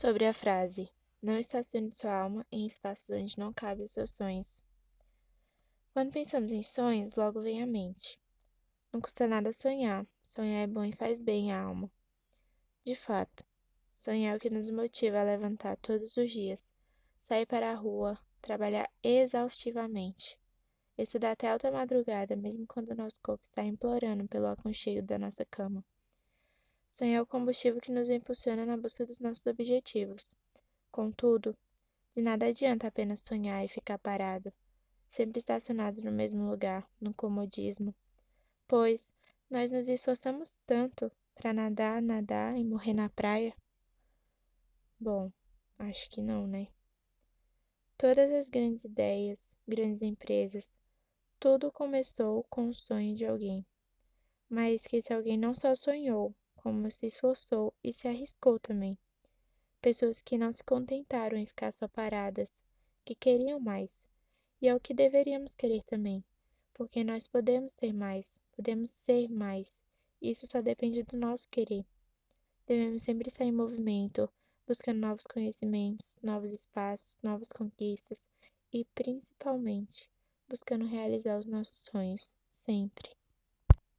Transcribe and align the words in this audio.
Sobre 0.00 0.26
a 0.26 0.32
frase: 0.32 0.88
Não 1.20 1.36
estacione 1.36 1.90
sua 1.90 2.12
alma 2.12 2.46
em 2.52 2.68
espaços 2.68 3.10
onde 3.10 3.36
não 3.36 3.52
cabem 3.52 3.84
os 3.84 3.90
seus 3.90 4.12
sonhos. 4.12 4.62
Quando 5.92 6.12
pensamos 6.12 6.52
em 6.52 6.62
sonhos, 6.62 7.16
logo 7.16 7.42
vem 7.42 7.60
à 7.60 7.66
mente. 7.66 8.16
Não 8.92 9.00
custa 9.00 9.26
nada 9.26 9.52
sonhar. 9.52 10.06
Sonhar 10.22 10.62
é 10.62 10.66
bom 10.68 10.84
e 10.84 10.92
faz 10.92 11.18
bem 11.18 11.50
à 11.50 11.60
alma. 11.60 11.90
De 12.84 12.94
fato, 12.94 13.44
sonhar 13.90 14.34
é 14.34 14.36
o 14.36 14.38
que 14.38 14.48
nos 14.48 14.70
motiva 14.70 15.18
a 15.18 15.24
levantar 15.24 15.76
todos 15.78 16.16
os 16.16 16.30
dias, 16.30 16.72
sair 17.20 17.46
para 17.46 17.72
a 17.72 17.74
rua, 17.74 18.16
trabalhar 18.40 18.88
exaustivamente, 19.02 20.38
estudar 20.96 21.32
até 21.32 21.50
alta 21.50 21.72
madrugada, 21.72 22.36
mesmo 22.36 22.68
quando 22.68 22.90
o 22.90 22.94
nosso 22.94 23.20
corpo 23.20 23.42
está 23.42 23.64
implorando 23.64 24.28
pelo 24.28 24.46
aconchego 24.46 25.04
da 25.04 25.18
nossa 25.18 25.44
cama. 25.44 25.84
Sonhar 26.98 27.18
é 27.18 27.22
o 27.22 27.26
combustível 27.26 27.80
que 27.80 27.92
nos 27.92 28.10
impulsiona 28.10 28.66
na 28.66 28.76
busca 28.76 29.06
dos 29.06 29.20
nossos 29.20 29.46
objetivos. 29.46 30.34
Contudo, 30.90 31.56
de 32.12 32.20
nada 32.20 32.46
adianta 32.46 32.88
apenas 32.88 33.20
sonhar 33.20 33.64
e 33.64 33.68
ficar 33.68 34.00
parado, 34.00 34.52
sempre 35.06 35.38
estacionado 35.38 36.02
no 36.02 36.10
mesmo 36.10 36.50
lugar, 36.50 36.84
no 37.00 37.14
comodismo, 37.14 37.94
pois 38.66 39.14
nós 39.48 39.70
nos 39.70 39.88
esforçamos 39.88 40.58
tanto 40.66 41.08
para 41.36 41.52
nadar, 41.52 42.02
nadar 42.02 42.56
e 42.56 42.64
morrer 42.64 42.94
na 42.94 43.08
praia. 43.08 43.54
Bom, 44.98 45.30
acho 45.78 46.10
que 46.10 46.20
não, 46.20 46.48
né? 46.48 46.66
Todas 47.96 48.32
as 48.32 48.48
grandes 48.48 48.82
ideias, 48.82 49.56
grandes 49.68 50.02
empresas, 50.02 50.76
tudo 51.38 51.70
começou 51.70 52.44
com 52.50 52.70
o 52.70 52.74
sonho 52.74 53.14
de 53.14 53.24
alguém. 53.24 53.64
Mas 54.50 54.82
que 54.82 54.96
esse 54.96 55.12
alguém 55.12 55.38
não 55.38 55.54
só 55.54 55.76
sonhou, 55.76 56.34
como 56.68 56.90
se 56.90 57.06
esforçou 57.06 57.72
e 57.82 57.94
se 57.94 58.06
arriscou 58.06 58.58
também. 58.58 58.98
Pessoas 59.80 60.20
que 60.20 60.36
não 60.36 60.52
se 60.52 60.62
contentaram 60.62 61.38
em 61.38 61.46
ficar 61.46 61.72
só 61.72 61.88
paradas, 61.88 62.62
que 63.06 63.14
queriam 63.14 63.58
mais. 63.58 64.04
E 64.60 64.68
é 64.68 64.74
o 64.74 64.80
que 64.80 64.92
deveríamos 64.92 65.54
querer 65.54 65.82
também, 65.84 66.22
porque 66.74 67.02
nós 67.02 67.26
podemos 67.26 67.72
ter 67.72 67.94
mais, 67.94 68.38
podemos 68.54 68.90
ser 68.90 69.30
mais. 69.30 69.80
Isso 70.20 70.46
só 70.46 70.60
depende 70.60 71.02
do 71.04 71.16
nosso 71.16 71.48
querer. 71.48 71.86
Devemos 72.66 73.02
sempre 73.02 73.28
estar 73.28 73.46
em 73.46 73.52
movimento, 73.52 74.30
buscando 74.66 75.00
novos 75.00 75.26
conhecimentos, 75.26 76.18
novos 76.22 76.52
espaços, 76.52 77.18
novas 77.22 77.50
conquistas 77.50 78.28
e, 78.70 78.84
principalmente, 78.94 80.06
buscando 80.46 80.84
realizar 80.84 81.38
os 81.38 81.46
nossos 81.46 81.78
sonhos, 81.78 82.36
sempre. 82.50 83.17